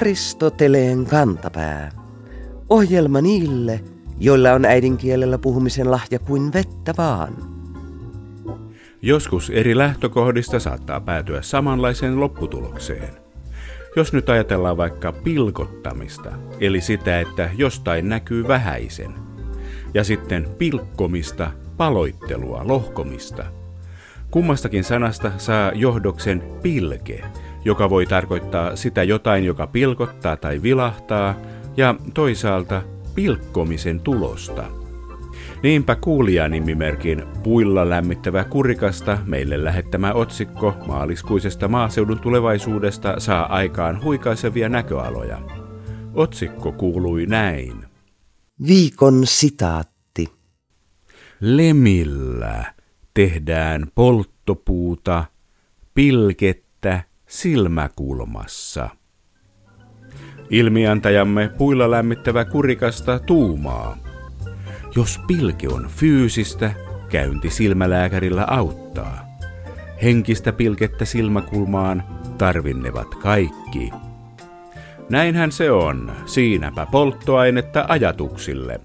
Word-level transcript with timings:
Aristoteleen 0.00 1.06
kantapää. 1.06 1.90
Ohjelma 2.68 3.20
niille, 3.20 3.80
joilla 4.18 4.52
on 4.52 4.64
äidinkielellä 4.64 5.38
puhumisen 5.38 5.90
lahja 5.90 6.18
kuin 6.18 6.52
vettä 6.52 6.94
vaan. 6.98 7.36
Joskus 9.02 9.50
eri 9.50 9.76
lähtökohdista 9.76 10.60
saattaa 10.60 11.00
päätyä 11.00 11.42
samanlaiseen 11.42 12.20
lopputulokseen. 12.20 13.10
Jos 13.96 14.12
nyt 14.12 14.28
ajatellaan 14.28 14.76
vaikka 14.76 15.12
pilkottamista, 15.12 16.30
eli 16.60 16.80
sitä, 16.80 17.20
että 17.20 17.50
jostain 17.56 18.08
näkyy 18.08 18.48
vähäisen, 18.48 19.14
ja 19.94 20.04
sitten 20.04 20.48
pilkkomista, 20.58 21.50
paloittelua, 21.76 22.60
lohkomista. 22.64 23.44
Kummastakin 24.30 24.84
sanasta 24.84 25.32
saa 25.38 25.72
johdoksen 25.74 26.42
pilke, 26.62 27.24
joka 27.64 27.90
voi 27.90 28.06
tarkoittaa 28.06 28.76
sitä 28.76 29.02
jotain, 29.02 29.44
joka 29.44 29.66
pilkottaa 29.66 30.36
tai 30.36 30.62
vilahtaa, 30.62 31.34
ja 31.76 31.94
toisaalta 32.14 32.82
pilkkomisen 33.14 34.00
tulosta. 34.00 34.64
Niinpä 35.62 35.96
kuulijanimimerkin 35.96 37.22
puilla 37.42 37.88
lämmittävä 37.88 38.44
kurikasta 38.44 39.18
meille 39.24 39.64
lähettämä 39.64 40.12
otsikko 40.12 40.74
maaliskuisesta 40.86 41.68
maaseudun 41.68 42.18
tulevaisuudesta 42.18 43.20
saa 43.20 43.54
aikaan 43.54 44.04
huikaisevia 44.04 44.68
näköaloja. 44.68 45.38
Otsikko 46.14 46.72
kuului 46.72 47.26
näin. 47.26 47.84
Viikon 48.66 49.26
sitaatti. 49.26 50.28
Lemillä 51.40 52.64
tehdään 53.14 53.86
polttopuuta, 53.94 55.24
pilkettä 55.94 56.69
silmäkulmassa. 57.30 58.88
Ilmiantajamme 60.50 61.50
puilla 61.58 61.90
lämmittävä 61.90 62.44
kurikasta 62.44 63.18
tuumaa. 63.18 63.96
Jos 64.96 65.20
pilke 65.26 65.68
on 65.68 65.88
fyysistä, 65.88 66.72
käynti 67.08 67.50
silmälääkärillä 67.50 68.44
auttaa. 68.48 69.26
Henkistä 70.02 70.52
pilkettä 70.52 71.04
silmäkulmaan 71.04 72.02
tarvinnevat 72.38 73.14
kaikki. 73.14 73.90
Näinhän 75.10 75.52
se 75.52 75.70
on, 75.70 76.12
siinäpä 76.26 76.86
polttoainetta 76.86 77.84
ajatuksille. 77.88 78.80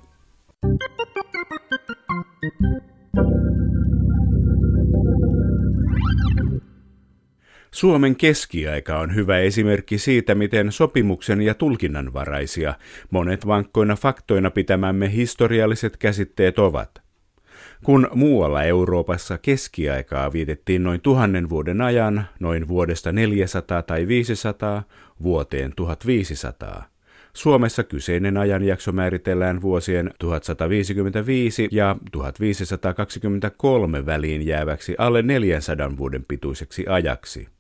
Suomen 7.71 8.16
keskiaika 8.16 8.99
on 8.99 9.16
hyvä 9.16 9.38
esimerkki 9.38 9.97
siitä, 9.97 10.35
miten 10.35 10.71
sopimuksen 10.71 11.41
ja 11.41 11.53
tulkinnanvaraisia 11.53 12.73
monet 13.09 13.47
vankkoina 13.47 13.95
faktoina 13.95 14.52
pitämämme 14.52 15.11
historialliset 15.11 15.97
käsitteet 15.97 16.59
ovat. 16.59 17.02
Kun 17.83 18.09
muualla 18.13 18.63
Euroopassa 18.63 19.38
keskiaikaa 19.38 20.33
vietettiin 20.33 20.83
noin 20.83 21.02
tuhannen 21.02 21.49
vuoden 21.49 21.81
ajan, 21.81 22.25
noin 22.39 22.67
vuodesta 22.67 23.11
400 23.11 23.81
tai 23.81 24.07
500 24.07 24.83
vuoteen 25.23 25.73
1500, 25.75 26.95
Suomessa 27.35 27.83
kyseinen 27.83 28.38
ajanjakso 28.38 28.91
määritellään 28.91 29.61
vuosien 29.61 30.11
1155 30.19 31.67
ja 31.72 31.95
1523 32.11 34.05
väliin 34.05 34.47
jääväksi 34.47 34.95
alle 34.97 35.22
400 35.22 35.97
vuoden 35.97 36.25
pituiseksi 36.27 36.85
ajaksi. 36.89 37.54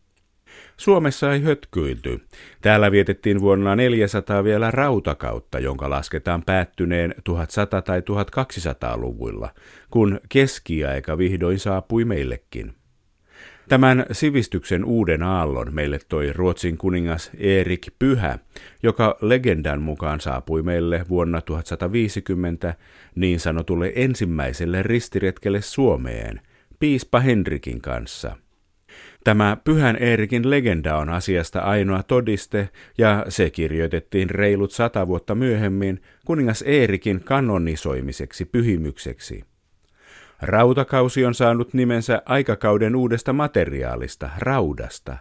Suomessa 0.77 1.33
ei 1.33 1.41
hötkyilty. 1.41 2.21
Täällä 2.61 2.91
vietettiin 2.91 3.41
vuonna 3.41 3.75
400 3.75 4.43
vielä 4.43 4.71
rautakautta, 4.71 5.59
jonka 5.59 5.89
lasketaan 5.89 6.43
päättyneen 6.43 7.15
1100- 7.17 7.81
tai 7.85 7.99
1200-luvuilla, 7.99 9.49
kun 9.89 10.19
keskiaika 10.29 11.17
vihdoin 11.17 11.59
saapui 11.59 12.05
meillekin. 12.05 12.73
Tämän 13.69 14.05
sivistyksen 14.11 14.85
uuden 14.85 15.23
aallon 15.23 15.73
meille 15.73 15.99
toi 16.09 16.33
Ruotsin 16.33 16.77
kuningas 16.77 17.31
Erik 17.37 17.87
Pyhä, 17.99 18.39
joka 18.83 19.17
legendan 19.21 19.81
mukaan 19.81 20.21
saapui 20.21 20.63
meille 20.63 21.05
vuonna 21.09 21.41
1150 21.41 22.75
niin 23.15 23.39
sanotulle 23.39 23.91
ensimmäiselle 23.95 24.83
ristiretkelle 24.83 25.61
Suomeen, 25.61 26.41
piispa 26.79 27.19
Henrikin 27.19 27.81
kanssa– 27.81 28.35
Tämä 29.25 29.57
Pyhän 29.63 29.97
Eerikin 29.99 30.49
legenda 30.49 30.97
on 30.97 31.09
asiasta 31.09 31.59
ainoa 31.59 32.03
todiste, 32.03 32.69
ja 32.97 33.25
se 33.29 33.49
kirjoitettiin 33.49 34.29
reilut 34.29 34.71
sata 34.71 35.07
vuotta 35.07 35.35
myöhemmin 35.35 36.01
kuningas 36.25 36.63
Eerikin 36.67 37.23
kanonisoimiseksi 37.23 38.45
pyhimykseksi. 38.45 39.43
Rautakausi 40.41 41.25
on 41.25 41.33
saanut 41.33 41.73
nimensä 41.73 42.21
aikakauden 42.25 42.95
uudesta 42.95 43.33
materiaalista, 43.33 44.29
raudasta. 44.37 45.17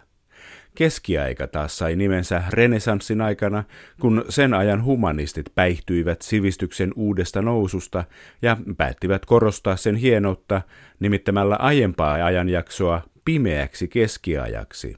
Keskiaika 0.75 1.47
taas 1.47 1.77
sai 1.77 1.95
nimensä 1.95 2.43
renesanssin 2.49 3.21
aikana, 3.21 3.63
kun 4.01 4.25
sen 4.29 4.53
ajan 4.53 4.83
humanistit 4.83 5.45
päihtyivät 5.55 6.21
sivistyksen 6.21 6.91
uudesta 6.95 7.41
noususta 7.41 8.03
ja 8.41 8.57
päättivät 8.77 9.25
korostaa 9.25 9.75
sen 9.75 9.95
hienoutta 9.95 10.61
nimittämällä 10.99 11.55
aiempaa 11.55 12.13
ajanjaksoa 12.13 13.01
pimeäksi 13.25 13.87
keskiajaksi. 13.87 14.97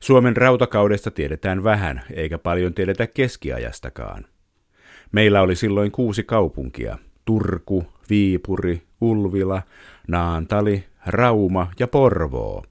Suomen 0.00 0.36
rautakaudesta 0.36 1.10
tiedetään 1.10 1.64
vähän, 1.64 2.02
eikä 2.12 2.38
paljon 2.38 2.74
tiedetä 2.74 3.06
keskiajastakaan. 3.06 4.24
Meillä 5.12 5.40
oli 5.40 5.56
silloin 5.56 5.90
kuusi 5.92 6.22
kaupunkia, 6.22 6.98
Turku, 7.24 7.86
Viipuri, 8.10 8.82
Ulvila, 9.00 9.62
Naantali, 10.08 10.84
Rauma 11.06 11.70
ja 11.78 11.88
Porvoo. 11.88 12.64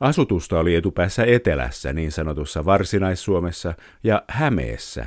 Asutusta 0.00 0.58
oli 0.58 0.74
etupäässä 0.74 1.24
etelässä, 1.24 1.92
niin 1.92 2.12
sanotussa 2.12 2.64
Varsinais-Suomessa 2.64 3.74
ja 4.04 4.22
Hämeessä. 4.28 5.06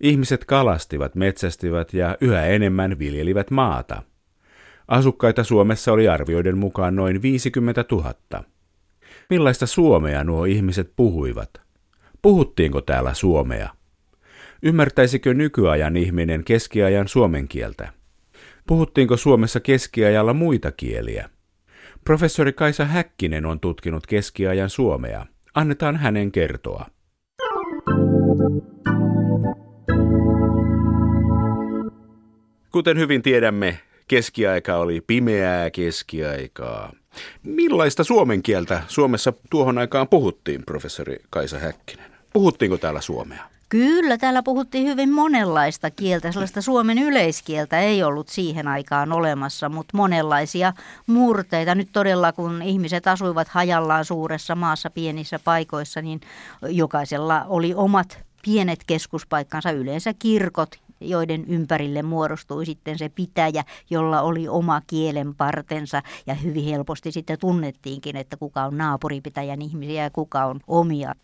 Ihmiset 0.00 0.44
kalastivat, 0.44 1.14
metsästivät 1.14 1.94
ja 1.94 2.16
yhä 2.20 2.46
enemmän 2.46 2.98
viljelivät 2.98 3.50
maata– 3.50 4.02
Asukkaita 4.90 5.44
Suomessa 5.44 5.92
oli 5.92 6.08
arvioiden 6.08 6.58
mukaan 6.58 6.96
noin 6.96 7.22
50 7.22 7.84
000. 7.92 8.14
Millaista 9.30 9.66
suomea 9.66 10.24
nuo 10.24 10.44
ihmiset 10.44 10.92
puhuivat? 10.96 11.50
Puhuttiinko 12.22 12.80
täällä 12.80 13.14
suomea? 13.14 13.68
Ymmärtäisikö 14.62 15.34
nykyajan 15.34 15.96
ihminen 15.96 16.44
keskiajan 16.44 17.08
suomen 17.08 17.48
kieltä? 17.48 17.92
Puhuttiinko 18.66 19.16
Suomessa 19.16 19.60
keskiajalla 19.60 20.34
muita 20.34 20.72
kieliä? 20.72 21.30
Professori 22.04 22.52
Kaisa 22.52 22.84
Häkkinen 22.84 23.46
on 23.46 23.60
tutkinut 23.60 24.06
keskiajan 24.06 24.70
suomea. 24.70 25.26
Annetaan 25.54 25.96
hänen 25.96 26.32
kertoa. 26.32 26.86
Kuten 32.70 32.98
hyvin 32.98 33.22
tiedämme, 33.22 33.78
keskiaika 34.10 34.76
oli 34.76 35.00
pimeää 35.00 35.70
keskiaikaa. 35.70 36.92
Millaista 37.42 38.04
suomen 38.04 38.42
kieltä 38.42 38.82
Suomessa 38.88 39.32
tuohon 39.50 39.78
aikaan 39.78 40.08
puhuttiin, 40.08 40.62
professori 40.66 41.16
Kaisa 41.30 41.58
Häkkinen? 41.58 42.10
Puhuttiinko 42.32 42.76
täällä 42.76 43.00
suomea? 43.00 43.44
Kyllä, 43.68 44.18
täällä 44.18 44.42
puhuttiin 44.42 44.86
hyvin 44.86 45.12
monenlaista 45.12 45.90
kieltä. 45.90 46.32
Sellaista 46.32 46.62
suomen 46.62 46.98
yleiskieltä 46.98 47.80
ei 47.80 48.02
ollut 48.02 48.28
siihen 48.28 48.68
aikaan 48.68 49.12
olemassa, 49.12 49.68
mutta 49.68 49.96
monenlaisia 49.96 50.72
murteita. 51.06 51.74
Nyt 51.74 51.88
todella, 51.92 52.32
kun 52.32 52.62
ihmiset 52.62 53.06
asuivat 53.06 53.48
hajallaan 53.48 54.04
suuressa 54.04 54.54
maassa 54.54 54.90
pienissä 54.90 55.38
paikoissa, 55.38 56.02
niin 56.02 56.20
jokaisella 56.68 57.44
oli 57.48 57.74
omat 57.74 58.18
pienet 58.44 58.80
keskuspaikkansa, 58.86 59.70
yleensä 59.70 60.14
kirkot 60.18 60.89
joiden 61.00 61.44
ympärille 61.48 62.02
muodostui 62.02 62.66
sitten 62.66 62.98
se 62.98 63.08
pitäjä, 63.08 63.64
jolla 63.90 64.20
oli 64.20 64.48
oma 64.48 64.82
kielenpartensa 64.86 66.02
ja 66.26 66.34
hyvin 66.34 66.64
helposti 66.64 67.12
sitten 67.12 67.38
tunnettiinkin, 67.38 68.16
että 68.16 68.36
kuka 68.36 68.64
on 68.64 68.78
naapuripitäjän 68.78 69.62
ihmisiä 69.62 70.02
ja 70.02 70.10
kuka 70.10 70.44
on 70.44 70.60
omia. 70.66 71.14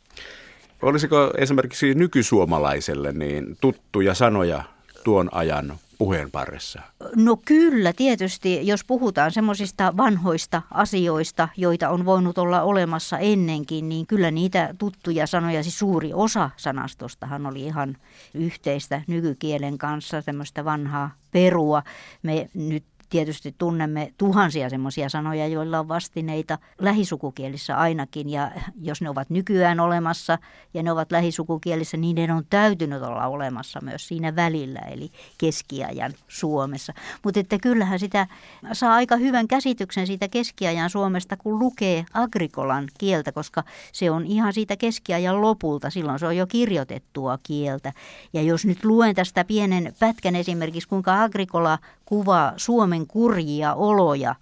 Olisiko 0.82 1.32
esimerkiksi 1.38 1.94
nykysuomalaiselle 1.94 3.12
niin 3.12 3.56
tuttuja 3.60 4.14
sanoja 4.14 4.62
tuon 5.04 5.28
ajan 5.32 5.78
puheen 5.98 6.30
parissa? 6.30 6.82
No 7.16 7.36
kyllä, 7.36 7.92
tietysti, 7.92 8.66
jos 8.66 8.84
puhutaan 8.84 9.32
semmoisista 9.32 9.96
vanhoista 9.96 10.62
asioista, 10.70 11.48
joita 11.56 11.88
on 11.88 12.04
voinut 12.04 12.38
olla 12.38 12.62
olemassa 12.62 13.18
ennenkin, 13.18 13.88
niin 13.88 14.06
kyllä 14.06 14.30
niitä 14.30 14.74
tuttuja 14.78 15.26
sanoja, 15.26 15.62
siis 15.62 15.78
suuri 15.78 16.10
osa 16.14 16.50
sanastostahan 16.56 17.46
oli 17.46 17.60
ihan 17.60 17.96
yhteistä 18.34 19.02
nykykielen 19.06 19.78
kanssa, 19.78 20.20
semmoista 20.20 20.64
vanhaa 20.64 21.10
perua. 21.32 21.82
Me 22.22 22.48
nyt 22.54 22.84
tietysti 23.08 23.54
tunnemme 23.58 24.12
tuhansia 24.18 24.70
semmoisia 24.70 25.08
sanoja, 25.08 25.46
joilla 25.46 25.78
on 25.78 25.88
vastineita 25.88 26.58
lähisukukielissä 26.78 27.76
ainakin. 27.76 28.30
Ja 28.30 28.50
jos 28.80 29.00
ne 29.00 29.10
ovat 29.10 29.30
nykyään 29.30 29.80
olemassa 29.80 30.38
ja 30.74 30.82
ne 30.82 30.92
ovat 30.92 31.12
lähisukukielissä, 31.12 31.96
niin 31.96 32.16
ne 32.16 32.34
on 32.34 32.44
täytynyt 32.50 33.02
olla 33.02 33.26
olemassa 33.26 33.80
myös 33.82 34.08
siinä 34.08 34.36
välillä, 34.36 34.80
eli 34.80 35.10
keskiajan 35.38 36.12
Suomessa. 36.28 36.92
Mutta 37.24 37.40
että 37.40 37.58
kyllähän 37.58 37.98
sitä 37.98 38.26
saa 38.72 38.94
aika 38.94 39.16
hyvän 39.16 39.48
käsityksen 39.48 40.06
siitä 40.06 40.28
keskiajan 40.28 40.90
Suomesta, 40.90 41.36
kun 41.36 41.58
lukee 41.58 42.04
agrikolan 42.14 42.88
kieltä, 42.98 43.32
koska 43.32 43.62
se 43.92 44.10
on 44.10 44.26
ihan 44.26 44.52
siitä 44.52 44.76
keskiajan 44.76 45.40
lopulta. 45.40 45.90
Silloin 45.90 46.18
se 46.18 46.26
on 46.26 46.36
jo 46.36 46.46
kirjoitettua 46.46 47.38
kieltä. 47.42 47.92
Ja 48.32 48.42
jos 48.42 48.66
nyt 48.66 48.84
luen 48.84 49.14
tästä 49.14 49.44
pienen 49.44 49.94
pätkän 49.98 50.36
esimerkiksi, 50.36 50.88
kuinka 50.88 51.22
agrikola 51.22 51.78
kuvaa 52.04 52.52
Suomen 52.56 52.95
kurjia 53.06 53.74
oloja 53.74 54.34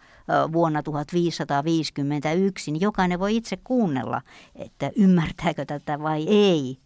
vuonna 0.52 0.82
1551, 0.82 2.72
niin 2.72 2.80
jokainen 2.80 3.20
voi 3.20 3.36
itse 3.36 3.56
kuunnella, 3.56 4.22
että 4.54 4.90
ymmärtääkö 4.96 5.64
tätä 5.64 6.02
vai 6.02 6.26
ei 6.28 6.78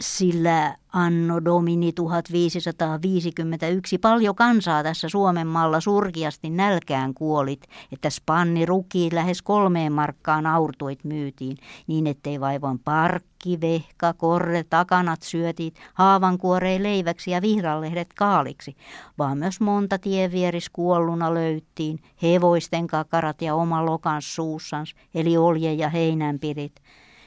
sillä 0.00 0.76
anno 0.92 1.44
domini 1.44 1.92
1551 1.92 3.98
paljon 3.98 4.34
kansaa 4.34 4.82
tässä 4.82 5.08
Suomen 5.08 5.46
maalla 5.46 5.80
surkiasti 5.80 6.50
nälkään 6.50 7.14
kuolit, 7.14 7.62
että 7.92 8.10
spanni 8.10 8.66
ruki 8.66 9.08
lähes 9.12 9.42
kolmeen 9.42 9.92
markkaan 9.92 10.46
aurtuit 10.46 11.04
myytiin, 11.04 11.56
niin 11.86 12.06
ettei 12.06 12.40
vaivoin 12.40 12.78
parkki, 12.78 13.60
vehka, 13.60 14.12
korre, 14.12 14.64
takanat 14.70 15.22
syötit, 15.22 15.74
haavankuorei 15.94 16.82
leiväksi 16.82 17.30
ja 17.30 17.42
vihralehdet 17.42 18.08
kaaliksi, 18.14 18.76
vaan 19.18 19.38
myös 19.38 19.60
monta 19.60 19.98
tievieris 19.98 20.70
kuolluna 20.70 21.34
löyttiin, 21.34 21.98
hevoisten 22.22 22.86
kakarat 22.86 23.42
ja 23.42 23.54
oma 23.54 23.86
lokans 23.86 24.34
suussans, 24.34 24.94
eli 25.14 25.36
olje 25.36 25.72
ja 25.72 25.88
heinänpirit, 25.88 26.72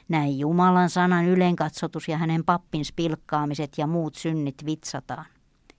näin 0.08 0.38
Jumalan 0.38 0.90
sanan 0.90 1.24
ylenkatsotus 1.24 2.08
ja 2.08 2.18
hänen 2.18 2.44
pappin 2.44 2.84
spilkkaamiset 2.84 3.72
ja 3.76 3.86
muut 3.86 4.14
synnit 4.14 4.66
vitsataan. 4.66 5.24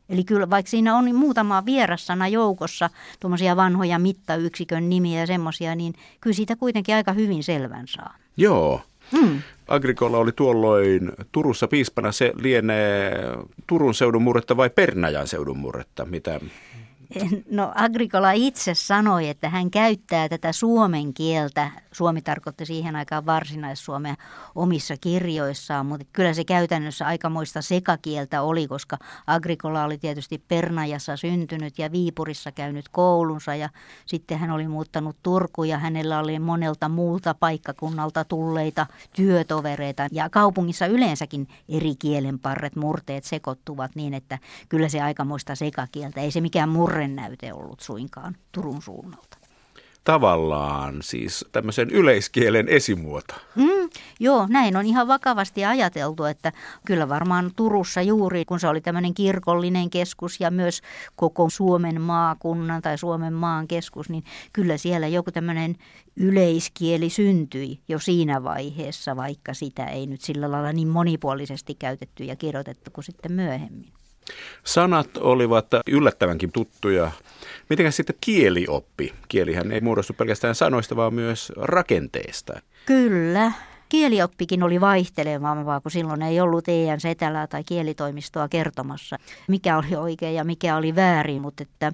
Eli 0.10 0.24
kyllä 0.24 0.50
vaikka 0.50 0.70
siinä 0.70 0.96
on 0.96 1.16
muutama 1.16 1.66
vierassana 1.66 2.28
joukossa, 2.28 2.90
tuommoisia 3.20 3.56
vanhoja 3.56 4.00
mittayksikön 4.00 4.90
nimiä 4.90 5.20
ja 5.20 5.28
semmoisia, 5.28 5.76
niin 5.76 5.94
kyllä 6.22 6.34
siitä 6.34 6.56
kuitenkin 6.56 6.96
aika 6.96 7.14
hyvin 7.14 7.44
selvän 7.44 7.88
saa. 7.88 8.16
Joo. 8.38 8.82
Hmm. 9.12 9.42
Agrikola 9.68 10.18
oli 10.18 10.32
tuolloin 10.32 11.12
Turussa 11.32 11.68
piispana. 11.68 12.12
Se 12.12 12.34
lienee 12.36 13.12
Turun 13.68 13.94
seudun 13.94 14.22
murretta 14.22 14.58
vai 14.58 14.70
Pernajan 14.70 15.28
seudun 15.28 15.60
murretta? 15.60 16.06
Mitä, 16.06 16.40
No 17.52 17.72
Agrikola 17.76 18.32
itse 18.32 18.74
sanoi, 18.74 19.30
että 19.30 19.50
hän 19.50 19.72
käyttää 19.72 20.30
tätä 20.30 20.52
suomen 20.52 21.14
kieltä. 21.14 21.72
Suomi 21.92 22.22
tarkoitti 22.22 22.66
siihen 22.66 22.96
aikaan 22.96 23.26
varsinais-suomea 23.26 24.16
omissa 24.56 24.94
kirjoissaan, 25.02 25.86
mutta 25.86 26.06
kyllä 26.14 26.34
se 26.34 26.44
käytännössä 26.44 27.06
aikamoista 27.06 27.62
sekakieltä 27.62 28.42
oli, 28.42 28.68
koska 28.68 28.98
Agrikola 29.28 29.84
oli 29.84 29.98
tietysti 29.98 30.44
Pernajassa 30.48 31.18
syntynyt 31.18 31.80
ja 31.80 31.92
Viipurissa 31.92 32.52
käynyt 32.52 32.90
koulunsa 32.90 33.56
ja 33.56 33.70
sitten 34.06 34.40
hän 34.40 34.52
oli 34.52 34.68
muuttanut 34.68 35.18
Turkuun 35.24 35.70
ja 35.70 35.78
hänellä 35.78 36.20
oli 36.20 36.40
monelta 36.40 36.90
muulta 36.90 37.34
paikkakunnalta 37.34 38.24
tulleita 38.24 38.86
työtovereita 39.16 40.08
ja 40.12 40.30
kaupungissa 40.30 40.86
yleensäkin 40.86 41.48
eri 41.70 41.96
kielenparret, 41.96 42.76
murteet 42.76 43.24
sekoittuvat 43.24 43.92
niin, 43.96 44.14
että 44.14 44.40
kyllä 44.70 44.90
se 44.90 45.02
aikamoista 45.02 45.56
sekakieltä, 45.56 46.22
ei 46.22 46.32
se 46.32 46.42
mikään 46.42 46.70
murre 46.70 46.99
näyte 47.08 47.54
ollut 47.54 47.80
suinkaan 47.80 48.38
Turun 48.52 48.82
suunnalta. 48.82 49.40
Tavallaan 50.04 50.98
siis 51.02 51.46
tämmöisen 51.52 51.90
yleiskielen 51.90 52.68
esimuoto. 52.68 53.34
Mm, 53.56 53.90
joo, 54.20 54.48
näin 54.50 54.78
on 54.78 54.86
ihan 54.86 55.08
vakavasti 55.08 55.66
ajateltu, 55.66 56.24
että 56.24 56.52
kyllä 56.86 57.10
varmaan 57.10 57.52
Turussa 57.56 58.02
juuri, 58.02 58.46
kun 58.46 58.60
se 58.60 58.68
oli 58.68 58.82
tämmöinen 58.82 59.14
kirkollinen 59.14 59.90
keskus 59.90 60.40
ja 60.40 60.52
myös 60.52 60.82
koko 61.16 61.50
Suomen 61.50 62.02
maakunnan 62.02 62.82
tai 62.82 62.98
Suomen 62.98 63.34
maan 63.34 63.68
keskus, 63.68 64.10
niin 64.10 64.24
kyllä 64.54 64.78
siellä 64.78 65.08
joku 65.08 65.32
tämmöinen 65.32 65.76
yleiskieli 66.16 67.10
syntyi 67.10 67.80
jo 67.88 68.00
siinä 68.00 68.44
vaiheessa, 68.44 69.16
vaikka 69.16 69.54
sitä 69.54 69.86
ei 69.86 70.08
nyt 70.08 70.22
sillä 70.22 70.52
lailla 70.52 70.74
niin 70.74 70.88
monipuolisesti 70.88 71.76
käytetty 71.76 72.24
ja 72.24 72.36
kirjoitettu 72.36 72.92
kuin 72.92 73.06
sitten 73.06 73.32
myöhemmin. 73.32 73.99
Sanat 74.64 75.18
olivat 75.18 75.68
yllättävänkin 75.88 76.52
tuttuja. 76.52 77.12
Mitenkäs 77.70 77.96
sitten 77.96 78.16
kielioppi? 78.22 79.14
Kielihän 79.28 79.72
ei 79.72 79.82
muodostu 79.82 80.14
pelkästään 80.14 80.56
sanoista, 80.56 80.96
vaan 80.96 81.14
myös 81.14 81.52
rakenteesta. 81.58 82.62
Kyllä. 82.86 83.52
Kielioppikin 83.90 84.64
oli 84.64 84.82
vaihtelevampaa, 84.82 85.82
kun 85.82 85.92
silloin 85.92 86.22
ei 86.22 86.42
ollut 86.42 86.68
EN 86.68 87.00
setälää 87.00 87.48
tai 87.48 87.64
kielitoimistoa 87.64 88.48
kertomassa, 88.48 89.18
mikä 89.48 89.78
oli 89.78 89.96
oikein 89.96 90.36
ja 90.36 90.44
mikä 90.44 90.78
oli 90.78 90.96
väärin, 90.96 91.42
mutta 91.42 91.64
että 91.64 91.94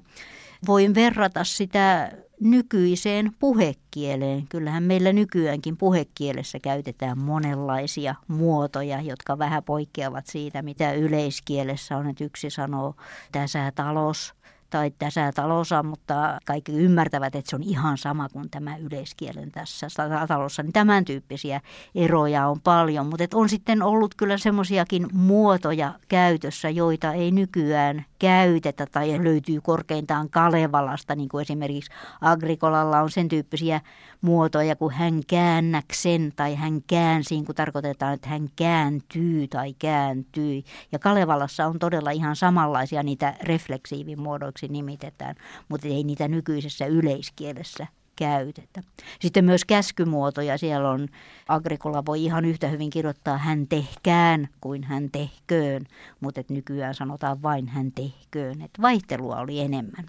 voin 0.68 0.96
verrata 0.96 1.44
sitä 1.44 2.12
nykyiseen 2.42 3.32
puhekieleen. 3.40 4.48
Kyllähän 4.50 4.84
meillä 4.84 5.14
nykyäänkin 5.14 5.78
puhekielessä 5.78 6.60
käytetään 6.60 7.20
monenlaisia 7.20 8.16
muotoja, 8.28 9.02
jotka 9.02 9.38
vähän 9.38 9.64
poikkeavat 9.64 10.28
siitä, 10.28 10.62
mitä 10.62 10.94
yleiskielessä 10.94 11.98
on. 11.98 12.10
Että 12.10 12.24
yksi 12.24 12.50
sanoo 12.50 12.96
tässä 13.32 13.72
talous, 13.76 14.34
tai 14.76 14.92
tässä 15.00 15.32
talossa, 15.32 15.84
mutta 15.84 16.40
kaikki 16.46 16.72
ymmärtävät, 16.72 17.36
että 17.36 17.50
se 17.50 17.56
on 17.56 17.64
ihan 17.64 17.98
sama 17.98 18.30
kuin 18.30 18.50
tämä 18.50 18.78
yleiskielen 18.78 19.52
tässä 19.52 19.88
talossa. 20.28 20.64
Niin 20.64 20.74
tämän 20.74 21.06
tyyppisiä 21.06 21.62
eroja 21.96 22.48
on 22.48 22.62
paljon, 22.62 23.06
mutta 23.06 23.38
on 23.38 23.50
sitten 23.50 23.84
ollut 23.84 24.16
kyllä 24.16 24.38
semmoisiakin 24.38 25.08
muotoja 25.14 25.94
käytössä, 26.08 26.70
joita 26.70 27.14
ei 27.14 27.32
nykyään 27.32 28.06
käytetä 28.20 28.86
tai 28.86 29.24
löytyy 29.24 29.62
korkeintaan 29.62 30.30
Kalevalasta, 30.30 31.16
niin 31.16 31.30
kuin 31.30 31.42
esimerkiksi 31.42 31.92
Agrikolalla 32.22 33.02
on 33.02 33.12
sen 33.12 33.28
tyyppisiä 33.28 33.82
muotoja 34.22 34.76
kuin 34.76 34.94
hän 34.94 35.22
käännäksen 35.28 36.34
tai 36.36 36.56
hän 36.56 36.82
käänsi, 36.88 37.44
kun 37.46 37.56
tarkoitetaan, 37.56 38.14
että 38.14 38.30
hän 38.30 38.50
kääntyy 38.56 39.48
tai 39.48 39.76
kääntyi. 39.80 40.64
Ja 40.92 41.00
Kalevalassa 41.00 41.66
on 41.66 41.80
todella 41.80 42.12
ihan 42.12 42.36
samanlaisia 42.36 43.04
niitä 43.04 43.34
refleksiivimuodoiksi 43.44 44.68
nimitetään, 44.68 45.36
mutta 45.70 45.88
ei 45.88 46.04
niitä 46.04 46.28
nykyisessä 46.28 46.86
yleiskielessä 46.86 47.88
käytetä. 48.16 48.82
Sitten 49.22 49.46
myös 49.46 49.66
käskymuotoja. 49.66 50.58
Siellä 50.58 50.90
on, 50.90 51.08
Agrikola 51.48 52.06
voi 52.06 52.24
ihan 52.24 52.46
yhtä 52.46 52.68
hyvin 52.68 52.90
kirjoittaa 52.90 53.38
hän 53.38 53.68
tehkään 53.68 54.48
kuin 54.62 54.84
hän 54.84 55.10
tehköön, 55.12 55.86
mutta 56.20 56.42
nykyään 56.50 56.94
sanotaan 56.94 57.42
vain 57.42 57.68
hän 57.68 57.92
tehköön. 57.92 58.62
Et 58.62 58.72
vaihtelua 58.82 59.36
oli 59.36 59.60
enemmän. 59.60 60.06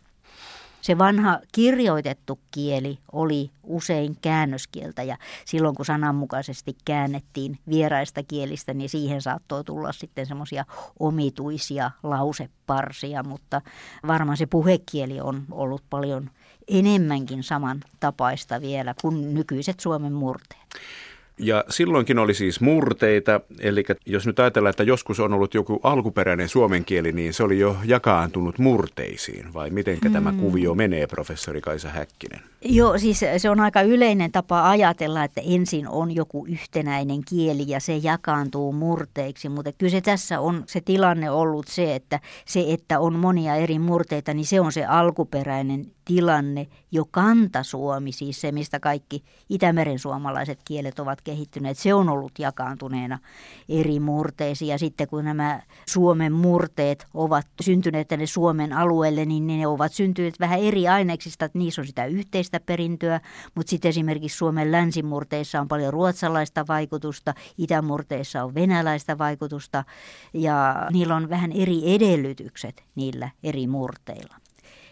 Se 0.86 0.98
vanha 0.98 1.40
kirjoitettu 1.52 2.38
kieli 2.50 2.98
oli 3.12 3.50
usein 3.62 4.16
käännöskieltä 4.22 5.02
ja 5.02 5.16
silloin 5.44 5.74
kun 5.74 5.84
sananmukaisesti 5.84 6.76
käännettiin 6.84 7.58
vieraista 7.68 8.22
kielistä, 8.22 8.74
niin 8.74 8.88
siihen 8.88 9.22
saattoi 9.22 9.64
tulla 9.64 9.92
sitten 9.92 10.26
semmoisia 10.26 10.64
omituisia 10.98 11.90
lauseparsia, 12.02 13.22
mutta 13.22 13.62
varmaan 14.06 14.36
se 14.36 14.46
puhekieli 14.46 15.20
on 15.20 15.42
ollut 15.50 15.82
paljon 15.90 16.30
enemmänkin 16.68 17.42
samantapaista 17.42 18.60
vielä 18.60 18.94
kuin 19.00 19.34
nykyiset 19.34 19.80
Suomen 19.80 20.12
murteet. 20.12 20.68
Ja 21.38 21.64
silloinkin 21.68 22.18
oli 22.18 22.34
siis 22.34 22.60
murteita, 22.60 23.40
eli 23.60 23.84
jos 24.06 24.26
nyt 24.26 24.38
ajatellaan, 24.38 24.70
että 24.70 24.82
joskus 24.82 25.20
on 25.20 25.32
ollut 25.32 25.54
joku 25.54 25.80
alkuperäinen 25.82 26.48
suomen 26.48 26.84
kieli, 26.84 27.12
niin 27.12 27.34
se 27.34 27.42
oli 27.42 27.58
jo 27.58 27.76
jakaantunut 27.84 28.58
murteisiin, 28.58 29.54
vai 29.54 29.70
miten 29.70 29.98
hmm. 30.04 30.12
tämä 30.12 30.32
kuvio 30.32 30.74
menee, 30.74 31.06
professori 31.06 31.60
Kaisa 31.60 31.88
Häkkinen? 31.88 32.40
Joo, 32.64 32.98
siis 32.98 33.20
se 33.36 33.50
on 33.50 33.60
aika 33.60 33.82
yleinen 33.82 34.32
tapa 34.32 34.70
ajatella, 34.70 35.24
että 35.24 35.40
ensin 35.44 35.88
on 35.88 36.14
joku 36.14 36.46
yhtenäinen 36.46 37.20
kieli 37.28 37.64
ja 37.66 37.80
se 37.80 37.96
jakaantuu 37.96 38.72
murteiksi, 38.72 39.48
mutta 39.48 39.72
kyllä 39.72 39.90
se 39.90 40.00
tässä 40.00 40.40
on 40.40 40.64
se 40.66 40.80
tilanne 40.80 41.30
ollut 41.30 41.68
se, 41.68 41.94
että 41.94 42.20
se, 42.46 42.64
että 42.68 43.00
on 43.00 43.14
monia 43.14 43.54
eri 43.54 43.78
murteita, 43.78 44.34
niin 44.34 44.46
se 44.46 44.60
on 44.60 44.72
se 44.72 44.84
alkuperäinen 44.84 45.86
tilanne 46.04 46.66
jo 46.92 47.04
kantasuomi, 47.10 48.12
siis 48.12 48.40
se, 48.40 48.52
mistä 48.52 48.80
kaikki 48.80 49.24
Itämeren 49.48 49.98
suomalaiset 49.98 50.60
kielet 50.64 50.98
ovat 50.98 51.20
kehittyneet, 51.20 51.78
se 51.78 51.94
on 51.94 52.08
ollut 52.08 52.32
jakaantuneena 52.38 53.18
eri 53.68 54.00
murteisiin. 54.00 54.68
Ja 54.68 54.78
sitten 54.78 55.08
kun 55.08 55.24
nämä 55.24 55.62
Suomen 55.88 56.32
murteet 56.32 57.06
ovat 57.14 57.46
syntyneet 57.60 58.08
tänne 58.08 58.26
Suomen 58.26 58.72
alueelle, 58.72 59.24
niin 59.24 59.46
ne 59.46 59.66
ovat 59.66 59.92
syntyneet 59.92 60.40
vähän 60.40 60.60
eri 60.60 60.88
aineksista, 60.88 61.44
että 61.44 61.58
niissä 61.58 61.82
on 61.82 61.86
sitä 61.86 62.04
yhteistä 62.04 62.45
perintöä, 62.66 63.20
mutta 63.54 63.70
sitten 63.70 63.88
esimerkiksi 63.88 64.38
Suomen 64.38 64.72
länsimurteissa 64.72 65.60
on 65.60 65.68
paljon 65.68 65.92
ruotsalaista 65.92 66.64
vaikutusta, 66.68 67.34
itämurteissa 67.58 68.44
on 68.44 68.54
venäläistä 68.54 69.18
vaikutusta 69.18 69.84
ja 70.32 70.86
niillä 70.92 71.16
on 71.16 71.28
vähän 71.28 71.52
eri 71.52 71.94
edellytykset 71.94 72.84
niillä 72.94 73.30
eri 73.42 73.66
murteilla. 73.66 74.36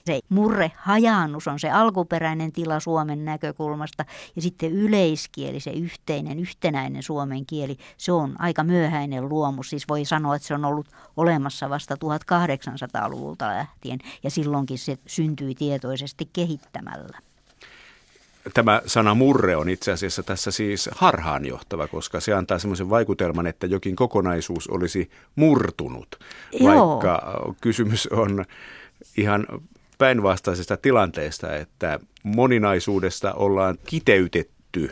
Se 0.07 0.21
murre 0.29 0.73
hajaannus 0.77 1.49
on 1.49 1.61
se 1.61 1.71
alkuperäinen 1.71 2.53
tila 2.53 2.81
Suomen 2.81 3.25
näkökulmasta 3.25 4.05
ja 4.37 4.43
sitten 4.43 4.73
yleiskieli, 4.73 5.61
se 5.61 5.71
yhteinen, 5.71 6.39
yhtenäinen 6.39 7.03
suomen 7.03 7.47
kieli, 7.47 7.77
se 7.97 8.13
on 8.13 8.35
aika 8.39 8.65
myöhäinen 8.65 9.29
luomus. 9.29 9.71
Siis 9.71 9.89
voi 9.89 10.05
sanoa, 10.05 10.37
että 10.37 10.49
se 10.49 10.55
on 10.55 10.65
ollut 10.65 10.89
olemassa 11.17 11.71
vasta 11.71 11.95
1800-luvulta 11.95 13.49
lähtien 13.49 13.99
ja 14.23 14.31
silloinkin 14.31 14.79
se 14.79 14.99
syntyi 15.07 15.55
tietoisesti 15.55 16.31
kehittämällä 16.33 17.19
tämä 18.55 18.83
sana 18.87 19.15
murre 19.15 19.57
on 19.57 19.69
itse 19.69 19.93
asiassa 19.93 20.23
tässä 20.23 20.51
siis 20.51 20.91
harhaanjohtava, 20.93 21.89
koska 21.89 22.21
se 22.21 22.33
antaa 22.33 22.59
semmoisen 22.59 22.91
vaikutelman, 22.91 23.47
että 23.47 23.67
jokin 23.67 23.97
kokonaisuus 23.97 24.69
olisi 24.69 25.11
murtunut, 25.37 26.19
Joo. 26.61 26.89
vaikka 26.89 27.45
kysymys 27.61 28.07
on 28.07 28.45
ihan 29.17 29.47
päinvastaisesta 29.99 30.77
tilanteesta, 30.77 31.57
että 31.57 32.01
moninaisuudesta 32.23 33.35
ollaan 33.35 33.79
kiteytetty 33.87 34.91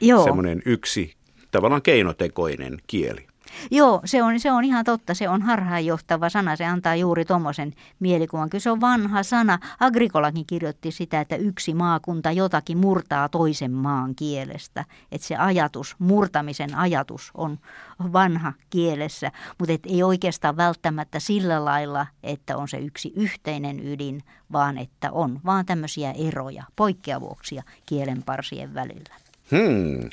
Joo. 0.00 0.24
semmoinen 0.24 0.62
yksi 0.64 1.14
tavallaan 1.50 1.82
keinotekoinen 1.82 2.78
kieli. 2.86 3.26
Joo, 3.70 4.00
se 4.04 4.22
on, 4.22 4.40
se 4.40 4.52
on 4.52 4.64
ihan 4.64 4.84
totta. 4.84 5.14
Se 5.14 5.28
on 5.28 5.42
harhaanjohtava 5.42 6.28
sana. 6.28 6.56
Se 6.56 6.64
antaa 6.64 6.94
juuri 6.94 7.24
tuommoisen 7.24 7.72
mielikuvan. 8.00 8.50
Kyllä 8.50 8.62
se 8.62 8.70
on 8.70 8.80
vanha 8.80 9.22
sana. 9.22 9.58
Agrikolakin 9.80 10.46
kirjoitti 10.46 10.90
sitä, 10.90 11.20
että 11.20 11.36
yksi 11.36 11.74
maakunta 11.74 12.32
jotakin 12.32 12.78
murtaa 12.78 13.28
toisen 13.28 13.72
maan 13.72 14.14
kielestä. 14.14 14.84
Että 15.12 15.26
se 15.26 15.36
ajatus, 15.36 15.96
murtamisen 15.98 16.74
ajatus 16.74 17.30
on 17.34 17.58
vanha 18.12 18.52
kielessä, 18.70 19.32
mutta 19.58 19.88
ei 19.88 20.02
oikeastaan 20.02 20.56
välttämättä 20.56 21.20
sillä 21.20 21.64
lailla, 21.64 22.06
että 22.22 22.56
on 22.56 22.68
se 22.68 22.76
yksi 22.78 23.12
yhteinen 23.16 23.86
ydin, 23.86 24.22
vaan 24.52 24.78
että 24.78 25.12
on 25.12 25.40
vaan 25.44 25.66
tämmöisiä 25.66 26.12
eroja, 26.12 26.64
poikkeavuuksia 26.76 27.62
kielenparsien 27.86 28.74
välillä. 28.74 29.27
Hmm. 29.50 30.10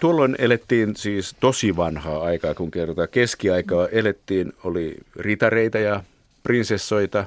Tuolloin 0.00 0.36
elettiin 0.38 0.96
siis 0.96 1.36
tosi 1.40 1.76
vanhaa 1.76 2.22
aikaa, 2.22 2.54
kun 2.54 2.70
kerrotaan 2.70 3.08
keskiaikaa. 3.08 3.88
Elettiin, 3.88 4.52
oli 4.64 4.96
ritareita 5.16 5.78
ja 5.78 6.02
prinsessoita. 6.42 7.24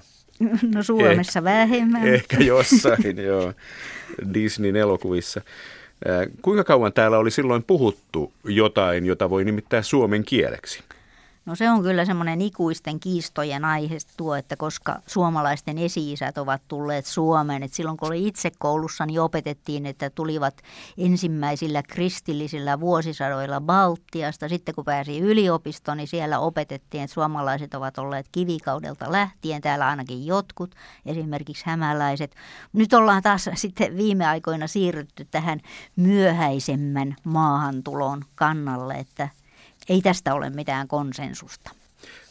No 0.75 0.83
Suomessa 0.83 1.39
eh, 1.39 1.43
vähemmän. 1.43 2.07
Ehkä 2.07 2.37
jossain, 2.37 3.17
joo. 3.27 3.53
Disneyn 4.33 4.75
elokuvissa. 4.75 5.41
Kuinka 6.41 6.63
kauan 6.63 6.93
täällä 6.93 7.17
oli 7.17 7.31
silloin 7.31 7.63
puhuttu 7.63 8.33
jotain, 8.43 9.05
jota 9.05 9.29
voi 9.29 9.43
nimittää 9.43 9.81
suomen 9.81 10.23
kieleksi? 10.23 10.83
No 11.45 11.55
se 11.55 11.69
on 11.69 11.81
kyllä 11.81 12.05
semmoinen 12.05 12.41
ikuisten 12.41 12.99
kiistojen 12.99 13.65
aihe 13.65 13.97
tuo, 14.17 14.35
että 14.35 14.55
koska 14.55 14.99
suomalaisten 15.07 15.77
esi-isät 15.77 16.37
ovat 16.37 16.61
tulleet 16.67 17.05
Suomeen, 17.05 17.63
että 17.63 17.77
silloin 17.77 17.97
kun 17.97 18.07
oli 18.07 18.27
itse 18.27 18.51
koulussa, 18.59 19.05
niin 19.05 19.21
opetettiin, 19.21 19.85
että 19.85 20.09
tulivat 20.09 20.61
ensimmäisillä 20.97 21.83
kristillisillä 21.83 22.79
vuosisadoilla 22.79 23.61
Baltiasta. 23.61 24.49
Sitten 24.49 24.75
kun 24.75 24.85
pääsi 24.85 25.19
yliopistoon, 25.19 25.97
niin 25.97 26.07
siellä 26.07 26.39
opetettiin, 26.39 27.03
että 27.03 27.13
suomalaiset 27.13 27.73
ovat 27.73 27.97
olleet 27.97 28.25
kivikaudelta 28.31 29.11
lähtien, 29.11 29.61
täällä 29.61 29.87
ainakin 29.87 30.25
jotkut, 30.25 30.75
esimerkiksi 31.05 31.63
hämäläiset. 31.65 32.35
Nyt 32.73 32.93
ollaan 32.93 33.23
taas 33.23 33.49
sitten 33.55 33.97
viime 33.97 34.25
aikoina 34.27 34.67
siirrytty 34.67 35.27
tähän 35.31 35.59
myöhäisemmän 35.95 37.15
maahantulon 37.23 38.21
kannalle, 38.35 38.93
että 38.93 39.29
ei 39.89 40.01
tästä 40.01 40.33
ole 40.33 40.49
mitään 40.49 40.87
konsensusta. 40.87 41.71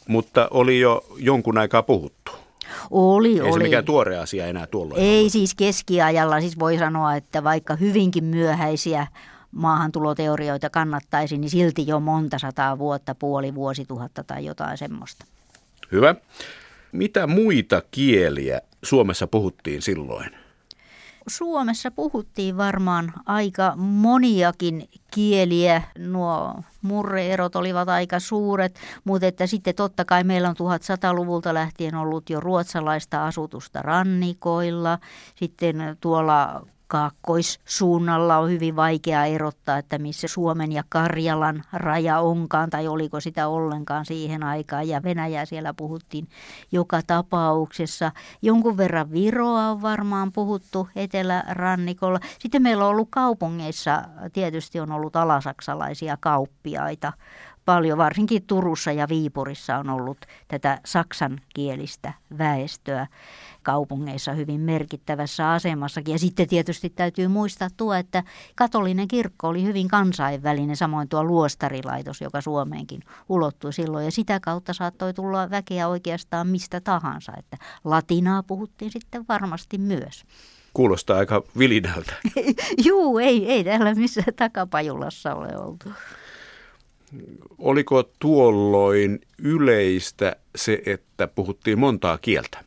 Mutta 0.07 0.47
oli 0.51 0.79
jo 0.79 1.05
jonkun 1.17 1.57
aikaa 1.57 1.83
puhuttu. 1.83 2.31
Oli, 2.91 3.33
Ei 3.33 3.41
oli. 3.41 3.53
se 3.53 3.59
mikään 3.59 3.85
tuore 3.85 4.17
asia 4.17 4.45
enää 4.47 4.67
tuolloin 4.67 5.01
Ei 5.01 5.19
ollut. 5.19 5.31
siis 5.31 5.55
keskiajalla, 5.55 6.41
siis 6.41 6.59
voi 6.59 6.77
sanoa, 6.77 7.15
että 7.15 7.43
vaikka 7.43 7.75
hyvinkin 7.75 8.23
myöhäisiä 8.23 9.07
maahantuloteorioita 9.51 10.69
kannattaisi, 10.69 11.37
niin 11.37 11.49
silti 11.49 11.87
jo 11.87 11.99
monta 11.99 12.39
sataa 12.39 12.77
vuotta, 12.77 13.15
puoli 13.15 13.55
vuosituhatta 13.55 14.23
tai 14.23 14.45
jotain 14.45 14.77
semmoista. 14.77 15.25
Hyvä. 15.91 16.15
Mitä 16.91 17.27
muita 17.27 17.81
kieliä 17.91 18.61
Suomessa 18.83 19.27
puhuttiin 19.27 19.81
silloin? 19.81 20.29
Suomessa 21.27 21.91
puhuttiin 21.91 22.57
varmaan 22.57 23.13
aika 23.25 23.73
moniakin 23.75 24.89
kieliä. 25.11 25.81
Nuo 25.97 26.55
murreerot 26.81 27.55
olivat 27.55 27.89
aika 27.89 28.19
suuret, 28.19 28.79
mutta 29.03 29.27
että 29.27 29.47
sitten 29.47 29.75
totta 29.75 30.05
kai 30.05 30.23
meillä 30.23 30.49
on 30.49 30.55
1100-luvulta 30.55 31.53
lähtien 31.53 31.95
ollut 31.95 32.29
jo 32.29 32.39
ruotsalaista 32.39 33.25
asutusta 33.25 33.81
rannikoilla. 33.81 34.99
Sitten 35.35 35.97
tuolla 36.01 36.65
kaakkoissuunnalla 36.87 38.37
on 38.37 38.49
hyvin 38.49 38.75
vaikea 38.75 39.25
erottaa, 39.25 39.77
että 39.77 39.97
missä 39.97 40.27
Suomen 40.27 40.71
ja 40.71 40.83
Karjalan 40.89 41.63
raja 41.73 42.19
onkaan, 42.19 42.69
tai 42.69 42.87
oliko 42.87 43.19
sitä 43.19 43.47
ollenkaan 43.47 44.05
siihen 44.05 44.43
aikaan. 44.43 44.87
Ja 44.87 45.03
Venäjää 45.03 45.45
siellä 45.45 45.73
puhuttiin 45.73 46.27
joka 46.71 47.01
tapauksessa. 47.07 48.11
Jonkun 48.41 48.77
verran 48.77 49.11
Viroa 49.11 49.67
on 49.69 49.81
varmaan 49.81 50.31
puhuttu 50.31 50.87
etelärannikolla. 50.95 52.19
Sitten 52.39 52.61
meillä 52.61 52.83
on 52.83 52.89
ollut 52.89 53.07
kaupungeissa, 53.11 54.03
tietysti 54.33 54.79
on 54.79 54.91
ollut 54.91 55.15
alasaksalaisia 55.15 56.17
kauppiaita 56.19 57.13
paljon, 57.65 57.97
varsinkin 57.97 58.43
Turussa 58.47 58.91
ja 58.91 59.09
Viipurissa 59.09 59.77
on 59.77 59.89
ollut 59.89 60.17
tätä 60.47 60.79
saksankielistä 60.85 62.13
väestöä 62.37 63.07
kaupungeissa 63.63 64.33
hyvin 64.33 64.61
merkittävässä 64.61 65.51
asemassakin. 65.51 66.11
Ja 66.11 66.19
sitten 66.19 66.47
tietysti 66.47 66.89
täytyy 66.89 67.27
muistaa 67.27 67.67
tuo, 67.77 67.93
että 67.93 68.23
katolinen 68.55 69.07
kirkko 69.07 69.47
oli 69.47 69.63
hyvin 69.63 69.87
kansainvälinen, 69.87 70.75
samoin 70.75 71.09
tuo 71.09 71.23
luostarilaitos, 71.23 72.21
joka 72.21 72.41
Suomeenkin 72.41 73.01
ulottui 73.29 73.73
silloin. 73.73 74.05
Ja 74.05 74.11
sitä 74.11 74.39
kautta 74.39 74.73
saattoi 74.73 75.13
tulla 75.13 75.49
väkeä 75.49 75.87
oikeastaan 75.87 76.47
mistä 76.47 76.81
tahansa, 76.81 77.33
että 77.37 77.57
latinaa 77.83 78.43
puhuttiin 78.43 78.91
sitten 78.91 79.25
varmasti 79.29 79.77
myös. 79.77 80.23
Kuulostaa 80.73 81.17
aika 81.17 81.43
vilinältä. 81.57 82.13
Juu, 82.85 83.19
ei, 83.19 83.51
ei 83.51 83.63
täällä 83.63 83.95
missään 83.95 84.33
takapajulassa 84.35 85.35
ole 85.35 85.57
oltu. 85.57 85.89
Oliko 87.57 88.03
tuolloin 88.19 89.19
yleistä 89.37 90.35
se, 90.55 90.81
että 90.85 91.27
puhuttiin 91.27 91.79
montaa 91.79 92.17
kieltä? 92.17 92.63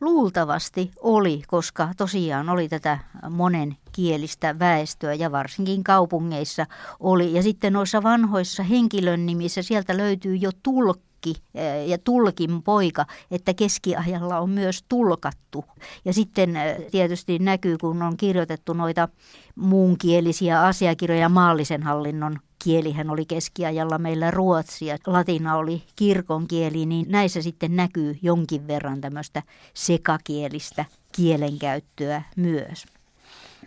Luultavasti 0.00 0.90
oli, 1.00 1.42
koska 1.46 1.88
tosiaan 1.96 2.48
oli 2.48 2.68
tätä 2.68 2.98
monen 3.30 3.76
kielistä 3.92 4.58
väestöä 4.58 5.14
ja 5.14 5.32
varsinkin 5.32 5.84
kaupungeissa 5.84 6.66
oli. 7.00 7.32
Ja 7.32 7.42
sitten 7.42 7.72
noissa 7.72 8.02
vanhoissa 8.02 8.62
henkilön 8.62 9.26
nimissä 9.26 9.62
sieltä 9.62 9.96
löytyy 9.96 10.36
jo 10.36 10.50
tulkki 10.62 11.34
eh, 11.54 11.88
ja 11.88 11.98
tulkin 11.98 12.62
poika, 12.62 13.06
että 13.30 13.54
keskiajalla 13.54 14.38
on 14.38 14.50
myös 14.50 14.84
tulkattu. 14.88 15.64
Ja 16.04 16.12
sitten 16.12 16.56
eh, 16.56 16.76
tietysti 16.90 17.38
näkyy, 17.38 17.78
kun 17.78 18.02
on 18.02 18.16
kirjoitettu 18.16 18.72
noita 18.72 19.08
muunkielisiä 19.54 20.62
asiakirjoja 20.62 21.28
maallisen 21.28 21.82
hallinnon 21.82 22.38
kielihän 22.64 23.10
oli 23.10 23.24
keskiajalla 23.26 23.98
meillä 23.98 24.30
ruotsi 24.30 24.86
ja 24.86 24.98
latina 25.06 25.56
oli 25.56 25.82
kirkon 25.96 26.48
kieli, 26.48 26.86
niin 26.86 27.06
näissä 27.08 27.42
sitten 27.42 27.76
näkyy 27.76 28.18
jonkin 28.22 28.66
verran 28.66 29.00
tämmöistä 29.00 29.42
sekakielistä 29.74 30.84
kielenkäyttöä 31.16 32.22
myös. 32.36 32.86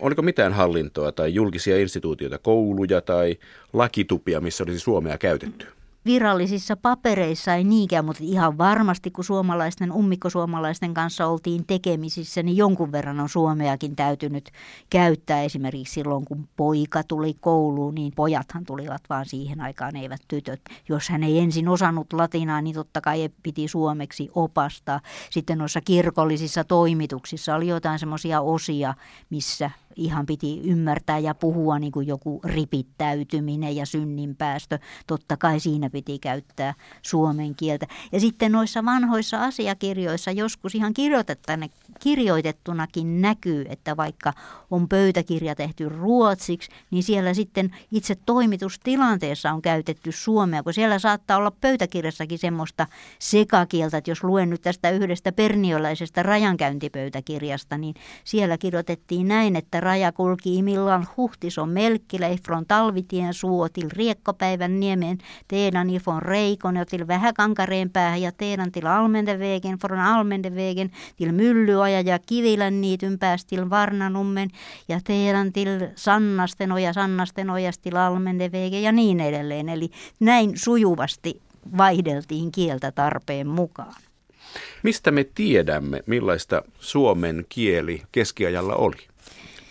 Oliko 0.00 0.22
mitään 0.22 0.52
hallintoa 0.52 1.12
tai 1.12 1.34
julkisia 1.34 1.78
instituutioita, 1.78 2.38
kouluja 2.38 3.00
tai 3.00 3.38
lakitupia, 3.72 4.40
missä 4.40 4.64
olisi 4.64 4.78
suomea 4.78 5.18
käytetty? 5.18 5.66
Virallisissa 6.04 6.76
papereissa 6.76 7.54
ei 7.54 7.64
niinkään, 7.64 8.04
mutta 8.04 8.24
ihan 8.26 8.58
varmasti 8.58 9.10
kun 9.10 9.24
suomalaisten, 9.24 9.92
ummikkosuomalaisten 9.92 10.94
kanssa 10.94 11.26
oltiin 11.26 11.66
tekemisissä, 11.66 12.42
niin 12.42 12.56
jonkun 12.56 12.92
verran 12.92 13.20
on 13.20 13.28
suomeakin 13.28 13.96
täytynyt 13.96 14.50
käyttää. 14.90 15.42
Esimerkiksi 15.42 15.94
silloin, 15.94 16.24
kun 16.24 16.48
poika 16.56 17.02
tuli 17.02 17.34
kouluun, 17.40 17.94
niin 17.94 18.12
pojathan 18.16 18.64
tulivat 18.64 19.02
vaan 19.10 19.26
siihen 19.26 19.60
aikaan, 19.60 19.96
eivät 19.96 20.20
tytöt. 20.28 20.60
Jos 20.88 21.08
hän 21.08 21.22
ei 21.22 21.38
ensin 21.38 21.68
osannut 21.68 22.12
latinaa, 22.12 22.62
niin 22.62 22.74
totta 22.74 23.00
kai 23.00 23.28
piti 23.42 23.68
suomeksi 23.68 24.30
opastaa. 24.34 25.00
Sitten 25.30 25.58
noissa 25.58 25.80
kirkollisissa 25.80 26.64
toimituksissa 26.64 27.54
oli 27.54 27.68
jotain 27.68 27.98
semmoisia 27.98 28.40
osia, 28.40 28.94
missä 29.30 29.70
ihan 29.96 30.26
piti 30.26 30.60
ymmärtää 30.64 31.18
ja 31.18 31.34
puhua 31.34 31.78
niin 31.78 31.92
kuin 31.92 32.06
joku 32.06 32.40
ripittäytyminen 32.44 33.76
ja 33.76 33.86
synninpäästö. 33.86 34.78
Totta 35.06 35.36
kai 35.36 35.60
siinä 35.60 35.90
piti 35.90 36.18
käyttää 36.18 36.74
suomen 37.02 37.54
kieltä. 37.54 37.86
Ja 38.12 38.20
sitten 38.20 38.52
noissa 38.52 38.84
vanhoissa 38.84 39.44
asiakirjoissa 39.44 40.30
joskus 40.30 40.74
ihan 40.74 40.94
kirjoitettunakin 42.02 43.22
näkyy, 43.22 43.64
että 43.68 43.96
vaikka 43.96 44.32
on 44.70 44.88
pöytäkirja 44.88 45.54
tehty 45.54 45.88
ruotsiksi, 45.88 46.70
niin 46.90 47.02
siellä 47.02 47.34
sitten 47.34 47.76
itse 47.92 48.14
toimitustilanteessa 48.26 49.52
on 49.52 49.62
käytetty 49.62 50.12
suomea, 50.12 50.62
kun 50.62 50.74
siellä 50.74 50.98
saattaa 50.98 51.36
olla 51.36 51.52
pöytäkirjassakin 51.60 52.38
semmoista 52.38 52.86
sekakieltä, 53.18 53.96
että 53.96 54.10
jos 54.10 54.24
luen 54.24 54.50
nyt 54.50 54.62
tästä 54.62 54.90
yhdestä 54.90 55.32
perniolaisesta 55.32 56.22
rajankäyntipöytäkirjasta, 56.22 57.78
niin 57.78 57.94
siellä 58.24 58.58
kirjoitettiin 58.58 59.28
näin, 59.28 59.56
että 59.56 59.80
raja 59.80 60.12
kulki 60.12 60.56
imillan 60.56 61.08
huhtison 61.16 61.68
melkkilei 61.68 62.36
från 62.46 62.66
talvitien 62.66 63.34
suo 63.34 63.68
till 63.68 63.88
riekkopäivän 63.92 64.80
niemen 64.80 65.18
teidän 65.48 65.90
ifon 65.90 66.22
reikon 66.22 66.76
ja 66.76 66.86
till 66.86 67.06
vähäkankareen 67.06 67.90
päähän 67.90 68.22
ja 68.22 68.32
teidän 68.32 68.72
till 68.72 68.86
almendevägen 68.86 69.78
från 69.78 70.00
almendevägen 70.00 70.90
till 71.16 71.32
myllyoja 71.92 72.12
ja 72.12 72.18
kivilän 72.18 72.80
niityn 72.80 73.18
päästä 73.18 73.48
till 73.48 73.70
varnanummen 73.70 74.50
ja 74.88 75.00
teidän 75.04 75.52
till 75.52 75.86
sannasten 75.94 76.72
oja 76.72 76.92
sannasten 76.92 77.50
ojasta 77.50 77.82
till 77.82 77.96
almendevägen 77.96 78.82
ja 78.82 78.92
niin 78.92 79.20
edelleen. 79.20 79.68
Eli 79.68 79.90
näin 80.20 80.52
sujuvasti 80.54 81.40
vaihdeltiin 81.76 82.52
kieltä 82.52 82.92
tarpeen 82.92 83.46
mukaan. 83.46 83.94
Mistä 84.82 85.10
me 85.10 85.24
tiedämme, 85.34 86.02
millaista 86.06 86.62
suomen 86.80 87.44
kieli 87.48 88.02
keskiajalla 88.12 88.74
oli? 88.74 89.06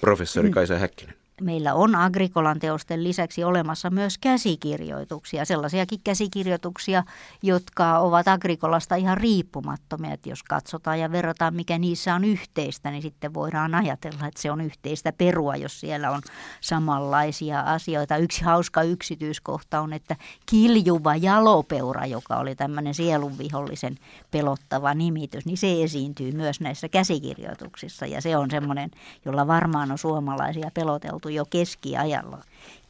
Professori 0.02 0.50
mm. 0.50 0.54
Kaisa 0.54 0.78
Häkkinen 0.78 1.21
meillä 1.42 1.74
on 1.74 1.96
Agrikolan 1.96 2.60
teosten 2.60 3.04
lisäksi 3.04 3.44
olemassa 3.44 3.90
myös 3.90 4.18
käsikirjoituksia, 4.18 5.46
sellaisiakin 5.46 6.00
käsikirjoituksia, 6.04 7.04
jotka 7.44 8.00
ovat 8.00 8.28
Agrikolasta 8.28 8.96
ihan 8.96 9.18
riippumattomia. 9.18 10.14
Että 10.14 10.30
jos 10.30 10.44
katsotaan 10.44 11.00
ja 11.00 11.12
verrataan, 11.12 11.56
mikä 11.56 11.78
niissä 11.78 12.16
on 12.16 12.24
yhteistä, 12.24 12.92
niin 12.92 13.02
sitten 13.02 13.34
voidaan 13.34 13.76
ajatella, 13.76 14.28
että 14.28 14.42
se 14.42 14.52
on 14.52 14.62
yhteistä 14.62 15.14
perua, 15.14 15.56
jos 15.56 15.80
siellä 15.80 16.12
on 16.12 16.22
samanlaisia 16.62 17.60
asioita. 17.60 18.18
Yksi 18.18 18.44
hauska 18.44 18.84
yksityiskohta 18.84 19.82
on, 19.82 19.94
että 19.94 20.16
kiljuva 20.46 21.16
jalopeura, 21.16 22.06
joka 22.06 22.38
oli 22.38 22.56
tämmöinen 22.56 22.94
sielunvihollisen 22.94 23.98
pelottava 24.32 24.94
nimitys, 24.94 25.46
niin 25.46 25.58
se 25.58 25.84
esiintyy 25.84 26.32
myös 26.32 26.62
näissä 26.62 26.90
käsikirjoituksissa. 26.90 28.06
Ja 28.06 28.22
se 28.22 28.38
on 28.38 28.52
semmoinen, 28.52 28.92
jolla 29.26 29.48
varmaan 29.48 29.92
on 29.92 29.98
suomalaisia 29.98 30.72
peloteltu 30.74 31.30
jo 31.32 31.46
keskiajalla. 31.46 32.44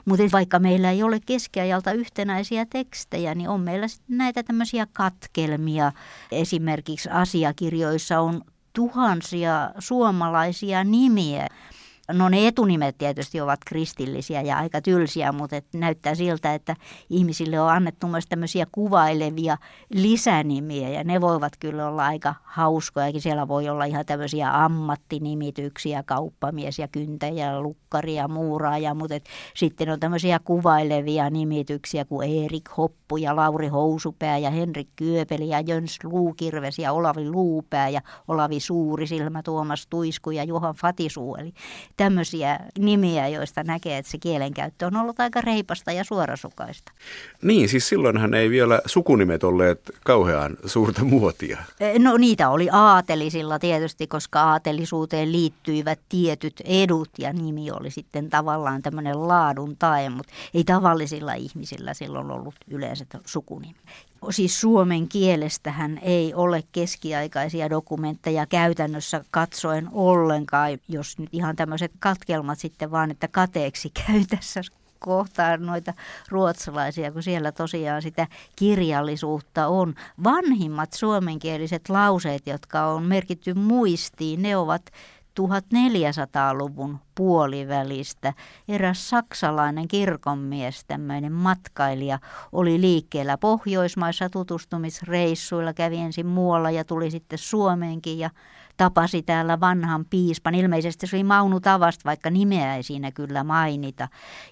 Mutta 0.06 0.24
vaikka 0.32 0.60
meillä 0.60 0.92
ei 0.92 1.04
ole 1.04 1.20
keskiajalta 1.26 1.92
yhtenäisiä 1.92 2.66
tekstejä, 2.66 3.36
niin 3.36 3.50
on 3.50 3.62
meillä 3.62 3.88
näitä 4.08 4.44
tämmöisiä 4.44 4.88
katkelmia. 4.94 5.92
Esimerkiksi 6.32 7.10
asiakirjoissa 7.10 8.20
on 8.20 8.42
tuhansia 8.74 9.72
suomalaisia 9.80 10.84
nimiä. 10.84 11.48
No 12.08 12.30
ne 12.30 12.48
etunimet 12.48 12.98
tietysti 12.98 13.42
ovat 13.42 13.60
kristillisiä 13.66 14.42
ja 14.42 14.58
aika 14.58 14.82
tylsiä, 14.82 15.32
mutta 15.32 15.56
et 15.56 15.66
näyttää 15.74 16.16
siltä, 16.16 16.54
että 16.54 16.76
ihmisille 17.10 17.60
on 17.60 17.70
annettu 17.70 18.08
myös 18.08 18.28
tämmöisiä 18.28 18.68
kuvailevia 18.72 19.58
lisänimiä 19.94 20.90
ja 20.90 21.04
ne 21.04 21.22
voivat 21.22 21.54
kyllä 21.60 21.88
olla 21.88 22.06
aika 22.06 22.36
hauskojakin. 22.44 23.22
Siellä 23.22 23.48
voi 23.48 23.70
olla 23.70 23.86
ihan 23.86 24.06
tämmöisiä 24.06 24.64
ammattinimityksiä, 24.64 26.04
kauppamies 26.04 26.80
ja 26.80 26.88
kyntäjä, 26.88 27.60
lukkari 27.60 28.16
ja 28.16 28.28
muuraaja, 28.28 28.94
mutta 28.94 29.16
et 29.16 29.26
sitten 29.56 29.90
on 29.90 30.00
tämmöisiä 30.00 30.40
kuvailevia 30.40 31.30
nimityksiä 31.30 32.06
kuin 32.06 32.46
Erik 32.46 32.70
Hoppu 32.78 33.18
ja 33.18 33.36
Lauri 33.36 33.68
Housupää 33.68 34.38
ja 34.38 34.50
Henrik 34.50 34.90
Kyöpeli 34.96 35.50
ja 35.50 35.60
Jöns 35.60 36.00
Luukirves 36.04 36.80
ja 36.80 36.94
Olavi 36.94 37.30
Luupää 37.30 37.90
ja 37.90 38.02
Olavi 38.28 38.60
Suurisilmä, 38.60 39.44
Tuomas 39.44 39.88
Tuisku 39.88 40.32
ja 40.32 40.44
Juhan 40.44 40.76
Fatisuu. 40.76 41.36
Eli 41.36 41.54
tämmöisiä 41.98 42.60
nimiä, 42.80 43.28
joista 43.28 43.64
näkee, 43.64 43.98
että 43.98 44.12
se 44.12 44.18
kielenkäyttö 44.18 44.88
on 44.88 44.96
ollut 44.96 45.20
aika 45.20 45.42
reipasta 45.42 45.92
ja 45.92 46.04
suorasukaista. 46.04 46.92
Niin, 47.42 47.70
siis 47.70 47.90
silloinhan 47.90 48.34
ei 48.34 48.50
vielä 48.50 48.82
sukunimet 48.86 49.44
olleet 49.44 49.92
kauhean 50.06 50.58
suurta 50.66 51.04
muotia. 51.04 51.58
E, 51.80 52.00
no 52.00 52.18
niitä 52.18 52.50
oli 52.50 52.70
aatelisilla 52.72 53.60
tietysti, 53.60 54.08
koska 54.08 54.42
aatelisuuteen 54.42 55.32
liittyivät 55.32 56.00
tietyt 56.10 56.62
edut 56.66 57.10
ja 57.18 57.34
nimi 57.34 57.72
oli 57.72 57.92
sitten 57.92 58.30
tavallaan 58.30 58.82
tämmöinen 58.82 59.28
laadun 59.28 59.78
tae, 59.78 60.10
mutta 60.10 60.34
ei 60.54 60.64
tavallisilla 60.64 61.34
ihmisillä 61.34 61.94
silloin 61.94 62.32
ollut 62.32 62.56
yleiset 62.68 63.18
sukunimi 63.26 63.76
siis 64.30 64.62
suomen 64.62 65.08
kielestähän 65.08 66.00
ei 66.02 66.34
ole 66.34 66.64
keskiaikaisia 66.72 67.70
dokumentteja 67.70 68.46
käytännössä 68.46 69.24
katsoen 69.32 69.90
ollenkaan, 69.92 70.78
jos 70.88 71.20
nyt 71.20 71.30
ihan 71.32 71.56
tämmöiset 71.56 71.92
katkelmat 72.00 72.60
sitten 72.60 72.92
vaan, 72.92 73.12
että 73.12 73.28
kateeksi 73.28 73.92
käy 74.06 74.26
tässä 74.30 74.62
kohtaa 75.00 75.58
noita 75.58 75.94
ruotsalaisia, 76.30 77.12
kun 77.12 77.24
siellä 77.24 77.52
tosiaan 77.52 78.02
sitä 78.02 78.28
kirjallisuutta 78.56 79.68
on. 79.68 79.96
Vanhimmat 80.24 80.94
suomenkieliset 80.94 81.90
lauseet, 81.90 82.48
jotka 82.48 82.86
on 82.86 83.04
merkitty 83.04 83.54
muistiin, 83.54 84.42
ne 84.42 84.58
ovat 84.58 84.82
1400-luvun 85.40 87.00
puolivälistä. 87.16 88.34
Eräs 88.68 89.10
saksalainen 89.10 89.88
kirkonmies, 89.88 90.86
tämmöinen 90.86 91.32
matkailija, 91.32 92.20
oli 92.52 92.82
liikkeellä 92.82 93.38
Pohjoismaissa 93.38 94.30
tutustumisreissuilla, 94.30 95.74
kävi 95.74 95.98
ensin 95.98 96.28
muualla 96.28 96.72
ja 96.72 96.84
tuli 96.84 97.12
sitten 97.12 97.40
Suomeenkin 97.40 98.20
ja 98.20 98.30
tapasi 98.78 99.22
täällä 99.24 99.60
vanhan 99.60 100.06
piispan. 100.10 100.56
Ilmeisesti 100.56 101.08
se 101.08 101.16
oli 101.16 101.24
Maunu 101.24 101.60
Tavast, 101.60 102.06
vaikka 102.06 102.30
nimeä 102.30 102.76
ei 102.76 102.84
siinä 102.84 103.12
kyllä 103.12 103.44
mainita. 103.44 104.08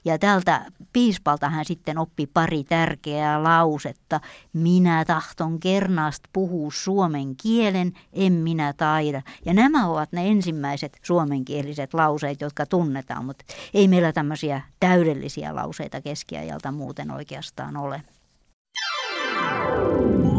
Ja 0.06 0.18
tältä 0.18 0.66
piispalta 0.94 1.50
hän 1.50 1.66
sitten 1.66 1.98
oppi 1.98 2.28
pari 2.28 2.64
tärkeää 2.64 3.44
lausetta. 3.44 4.20
Minä 4.54 5.06
tahton 5.06 5.60
kernaast 5.60 6.24
puhua 6.34 6.70
suomen 6.74 7.36
kielen, 7.36 7.94
en 8.14 8.34
minä 8.34 8.74
taida. 8.74 9.22
Ja 9.46 9.54
nämä 9.54 9.88
ovat 9.88 10.12
ne 10.12 10.28
ensimmäiset 10.28 10.98
suomenkieliset 11.02 11.94
lauseet, 11.94 12.42
jotka 12.50 12.66
tunnetaan, 12.66 13.26
mutta 13.26 13.46
ei 13.74 13.88
meillä 13.88 14.14
tämmöisiä 14.14 14.62
täydellisiä 14.80 15.56
lauseita 15.56 16.02
keskiajalta 16.02 16.72
muuten 16.72 17.12
oikeastaan 17.12 17.78
ole. 17.78 18.02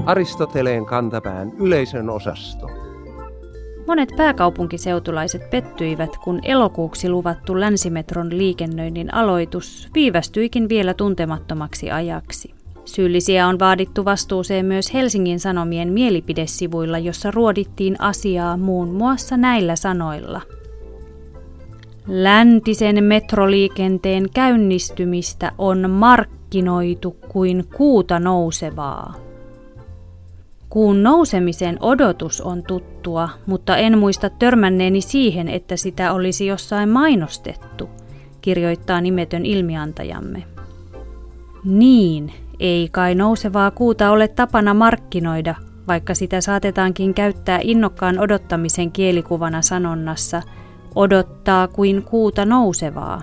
Aristoteleen 0.06 0.86
kantapään 0.86 1.52
yleisön 1.58 2.10
osasto. 2.10 2.66
Monet 3.86 4.08
pääkaupunkiseutulaiset 4.16 5.50
pettyivät, 5.50 6.16
kun 6.16 6.40
elokuuksi 6.42 7.08
luvattu 7.08 7.60
länsimetron 7.60 8.38
liikennöinnin 8.38 9.14
aloitus 9.14 9.88
viivästyikin 9.94 10.68
vielä 10.68 10.94
tuntemattomaksi 10.94 11.90
ajaksi. 11.90 12.54
Syyllisiä 12.84 13.46
on 13.46 13.58
vaadittu 13.58 14.04
vastuuseen 14.04 14.66
myös 14.66 14.94
Helsingin 14.94 15.40
Sanomien 15.40 15.92
mielipidesivuilla, 15.92 16.98
jossa 16.98 17.30
ruodittiin 17.30 18.00
asiaa 18.00 18.56
muun 18.56 18.88
muassa 18.88 19.36
näillä 19.36 19.76
sanoilla. 19.76 20.40
Läntisen 22.12 23.04
metroliikenteen 23.04 24.30
käynnistymistä 24.34 25.52
on 25.58 25.90
markkinoitu 25.90 27.16
kuin 27.28 27.64
kuuta 27.76 28.18
nousevaa. 28.18 29.14
Kuun 30.70 31.02
nousemisen 31.02 31.76
odotus 31.80 32.40
on 32.40 32.62
tuttua, 32.62 33.28
mutta 33.46 33.76
en 33.76 33.98
muista 33.98 34.30
törmänneeni 34.30 35.00
siihen, 35.00 35.48
että 35.48 35.76
sitä 35.76 36.12
olisi 36.12 36.46
jossain 36.46 36.88
mainostettu, 36.88 37.90
kirjoittaa 38.40 39.00
nimetön 39.00 39.46
ilmiantajamme. 39.46 40.42
Niin, 41.64 42.32
ei 42.60 42.88
kai 42.92 43.14
nousevaa 43.14 43.70
kuuta 43.70 44.10
ole 44.10 44.28
tapana 44.28 44.74
markkinoida, 44.74 45.54
vaikka 45.88 46.14
sitä 46.14 46.40
saatetaankin 46.40 47.14
käyttää 47.14 47.60
innokkaan 47.62 48.18
odottamisen 48.18 48.92
kielikuvana 48.92 49.62
sanonnassa 49.62 50.42
odottaa 50.94 51.68
kuin 51.68 52.02
kuuta 52.02 52.44
nousevaa. 52.44 53.22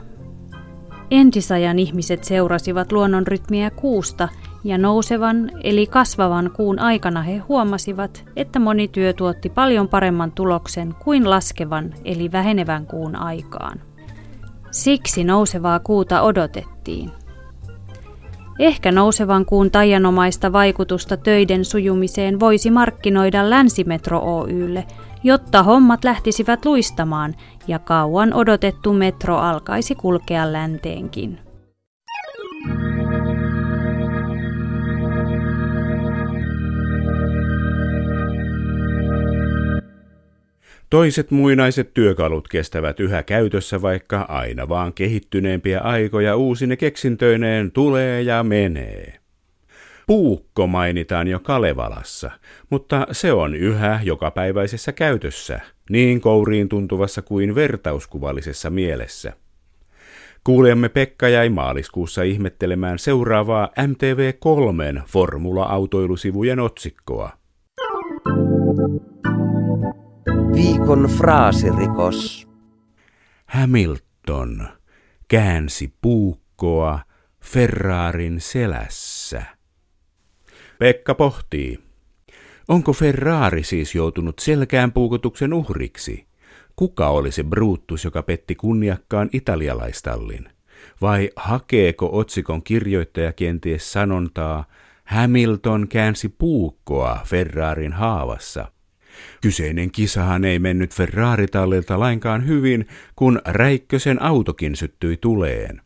Entisajan 1.11 1.79
ihmiset 1.79 2.23
seurasivat 2.23 2.91
luonnonrytmiä 2.91 3.71
kuusta 3.71 4.29
ja 4.63 4.77
nousevan 4.77 5.51
eli 5.63 5.87
kasvavan 5.87 6.51
kuun 6.55 6.79
aikana 6.79 7.21
he 7.21 7.37
huomasivat, 7.37 8.25
että 8.35 8.59
moni 8.59 8.87
työ 8.87 9.13
tuotti 9.13 9.49
paljon 9.49 9.87
paremman 9.87 10.31
tuloksen 10.31 10.95
kuin 11.03 11.29
laskevan 11.29 11.93
eli 12.05 12.31
vähenevän 12.31 12.85
kuun 12.85 13.15
aikaan. 13.15 13.81
Siksi 14.71 15.23
nousevaa 15.23 15.79
kuuta 15.79 16.21
odotettiin. 16.21 17.11
Ehkä 18.59 18.91
nousevan 18.91 19.45
kuun 19.45 19.71
tajanomaista 19.71 20.53
vaikutusta 20.53 21.17
töiden 21.17 21.65
sujumiseen 21.65 22.39
voisi 22.39 22.71
markkinoida 22.71 23.49
Länsimetro 23.49 24.19
Oylle, 24.19 24.85
jotta 25.23 25.63
hommat 25.63 26.03
lähtisivät 26.03 26.65
luistamaan 26.65 27.35
ja 27.67 27.79
kauan 27.79 28.33
odotettu 28.33 28.93
metro 28.93 29.37
alkaisi 29.37 29.95
kulkea 29.95 30.53
länteenkin. 30.53 31.39
Toiset 40.89 41.31
muinaiset 41.31 41.93
työkalut 41.93 42.47
kestävät 42.47 42.99
yhä 42.99 43.23
käytössä, 43.23 43.81
vaikka 43.81 44.21
aina 44.21 44.69
vaan 44.69 44.93
kehittyneempiä 44.93 45.79
aikoja 45.79 46.35
uusine 46.35 46.75
keksintöineen 46.75 47.71
tulee 47.71 48.21
ja 48.21 48.43
menee. 48.43 49.26
Puukko 50.07 50.67
mainitaan 50.67 51.27
jo 51.27 51.39
Kalevalassa, 51.39 52.31
mutta 52.69 53.07
se 53.11 53.33
on 53.33 53.55
yhä 53.55 53.99
jokapäiväisessä 54.03 54.91
käytössä, 54.91 55.59
niin 55.89 56.21
kouriin 56.21 56.69
tuntuvassa 56.69 57.21
kuin 57.21 57.55
vertauskuvallisessa 57.55 58.69
mielessä. 58.69 59.33
Kuulijamme 60.43 60.89
Pekka 60.89 61.27
jäi 61.29 61.49
maaliskuussa 61.49 62.23
ihmettelemään 62.23 62.99
seuraavaa 62.99 63.69
MTV3 63.79 65.01
formula-autoilusivujen 65.07 66.59
otsikkoa. 66.59 67.31
Viikon 70.53 71.09
fraasirikos. 71.17 72.47
Hamilton 73.45 74.67
käänsi 75.27 75.93
puukkoa 76.01 76.99
Ferrarin 77.43 78.41
selässä. 78.41 79.16
Pekka 80.79 81.15
pohtii. 81.15 81.79
Onko 82.67 82.93
Ferrari 82.93 83.63
siis 83.63 83.95
joutunut 83.95 84.39
selkään 84.39 84.91
puukotuksen 84.91 85.53
uhriksi? 85.53 86.25
Kuka 86.75 87.09
oli 87.09 87.31
se 87.31 87.43
Brutus, 87.43 88.03
joka 88.05 88.23
petti 88.23 88.55
kunniakkaan 88.55 89.29
italialaistallin? 89.33 90.49
Vai 91.01 91.29
hakeeko 91.35 92.09
otsikon 92.11 92.63
kirjoittaja 92.63 93.33
kenties 93.33 93.93
sanontaa 93.93 94.65
Hamilton 95.05 95.87
käänsi 95.87 96.29
puukkoa 96.29 97.19
Ferrarin 97.25 97.93
haavassa? 97.93 98.71
Kyseinen 99.41 99.91
kisahan 99.91 100.45
ei 100.45 100.59
mennyt 100.59 100.93
Ferrari-tallilta 100.93 101.99
lainkaan 101.99 102.47
hyvin, 102.47 102.87
kun 103.15 103.41
Räikkösen 103.45 104.21
autokin 104.21 104.75
syttyi 104.75 105.17
tuleen. 105.17 105.81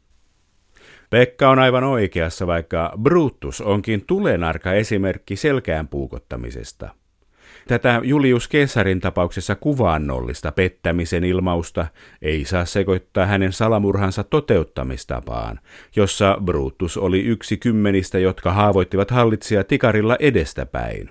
Pekka 1.12 1.50
on 1.50 1.60
aivan 1.60 1.84
oikeassa, 1.84 2.48
vaikka 2.48 2.94
Brutus 3.02 3.62
onkin 3.62 4.06
tulenarka 4.08 4.74
esimerkki 4.74 5.36
selkään 5.36 5.88
puukottamisesta. 5.88 6.90
Tätä 7.68 8.02
Julius 8.04 8.48
Kesarin 8.48 9.00
tapauksessa 9.00 9.56
kuvaannollista 9.56 10.52
pettämisen 10.52 11.24
ilmausta 11.24 11.88
ei 12.22 12.46
saa 12.46 12.66
sekoittaa 12.66 13.26
hänen 13.26 13.54
salamurhansa 13.54 14.24
toteuttamistapaan, 14.24 15.60
jossa 15.96 16.38
Brutus 16.46 16.98
oli 16.98 17.20
yksi 17.20 17.58
kymmenistä, 17.58 18.20
jotka 18.20 18.52
haavoittivat 18.52 19.12
hallitsija 19.12 19.64
tikarilla 19.64 20.16
edestäpäin. 20.20 21.10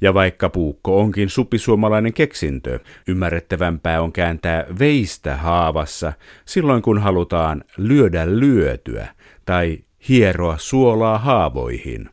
Ja 0.00 0.14
vaikka 0.14 0.48
puukko 0.48 1.00
onkin 1.00 1.28
supisuomalainen 1.28 2.12
keksintö, 2.12 2.80
ymmärrettävämpää 3.08 4.02
on 4.02 4.12
kääntää 4.12 4.64
veistä 4.78 5.36
haavassa 5.36 6.12
silloin 6.44 6.82
kun 6.82 6.98
halutaan 6.98 7.64
lyödä 7.78 8.26
lyötyä 8.26 9.15
tai 9.46 9.78
hieroa 10.08 10.56
suolaa 10.58 11.18
haavoihin. 11.18 12.10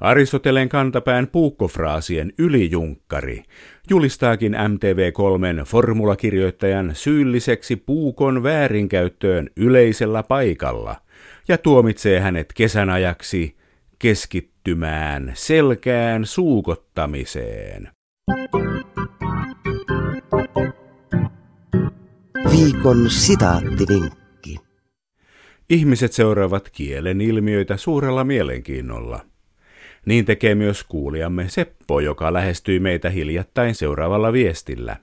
Aristoteleen 0.00 0.68
kantapään 0.68 1.26
puukkofraasien 1.26 2.32
ylijunkkari 2.38 3.42
julistaakin 3.90 4.54
MTV3 4.54 5.64
formulakirjoittajan 5.64 6.90
syylliseksi 6.94 7.76
puukon 7.76 8.42
väärinkäyttöön 8.42 9.50
yleisellä 9.56 10.22
paikalla 10.22 10.96
ja 11.48 11.58
tuomitsee 11.58 12.20
hänet 12.20 12.52
kesän 12.54 12.90
ajaksi 12.90 13.56
keskittymään 13.98 15.32
selkään 15.34 16.26
suukottamiseen. 16.26 17.88
Viikon 22.50 23.10
sitaattivinkki. 23.10 24.17
Ihmiset 25.70 26.12
seuraavat 26.12 26.70
kielen 26.70 27.20
ilmiöitä 27.20 27.76
suurella 27.76 28.24
mielenkiinnolla. 28.24 29.20
Niin 30.06 30.24
tekee 30.24 30.54
myös 30.54 30.84
kuulijamme 30.84 31.48
Seppo, 31.48 32.00
joka 32.00 32.32
lähestyi 32.32 32.80
meitä 32.80 33.10
hiljattain 33.10 33.74
seuraavalla 33.74 34.32
viestillä. 34.32 34.96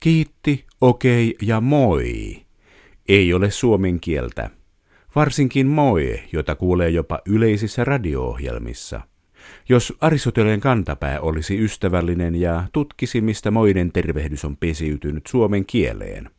Kiitti, 0.00 0.64
okei 0.80 1.28
okay 1.28 1.48
ja 1.48 1.60
moi. 1.60 2.36
Ei 3.08 3.34
ole 3.34 3.50
suomen 3.50 4.00
kieltä. 4.00 4.50
Varsinkin 5.16 5.66
moi, 5.66 6.20
jota 6.32 6.54
kuulee 6.54 6.90
jopa 6.90 7.20
yleisissä 7.26 7.84
radio-ohjelmissa. 7.84 9.00
Jos 9.68 9.94
Aristoteleen 10.00 10.60
kantapää 10.60 11.20
olisi 11.20 11.64
ystävällinen 11.64 12.34
ja 12.34 12.64
tutkisi, 12.72 13.20
mistä 13.20 13.50
moiden 13.50 13.92
tervehdys 13.92 14.44
on 14.44 14.56
pesiytynyt 14.56 15.26
suomen 15.26 15.66
kieleen. 15.66 16.30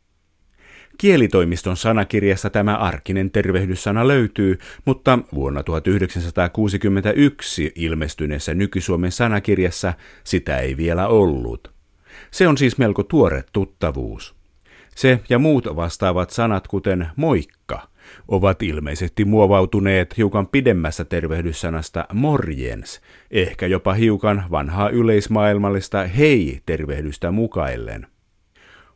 Kielitoimiston 0.98 1.76
sanakirjassa 1.76 2.50
tämä 2.50 2.76
arkinen 2.76 3.30
tervehdyssana 3.30 4.08
löytyy, 4.08 4.58
mutta 4.84 5.18
vuonna 5.34 5.62
1961 5.62 7.72
ilmestyneessä 7.74 8.54
Nyky-Suomen 8.54 9.12
sanakirjassa 9.12 9.94
sitä 10.24 10.58
ei 10.58 10.76
vielä 10.76 11.08
ollut. 11.08 11.74
Se 12.30 12.48
on 12.48 12.58
siis 12.58 12.78
melko 12.78 13.02
tuore 13.02 13.44
tuttavuus. 13.52 14.34
Se 14.96 15.20
ja 15.28 15.38
muut 15.38 15.76
vastaavat 15.76 16.30
sanat, 16.30 16.68
kuten 16.68 17.08
moikka, 17.16 17.88
ovat 18.28 18.62
ilmeisesti 18.62 19.24
muovautuneet 19.24 20.16
hiukan 20.16 20.46
pidemmässä 20.46 21.04
tervehdyssanasta 21.04 22.06
morjens, 22.12 23.00
ehkä 23.30 23.66
jopa 23.66 23.94
hiukan 23.94 24.44
vanhaa 24.50 24.88
yleismaailmallista 24.88 26.06
hei-tervehdystä 26.06 27.30
mukaillen. 27.30 28.06